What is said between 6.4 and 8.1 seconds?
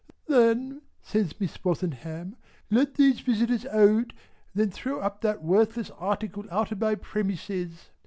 out of my premises."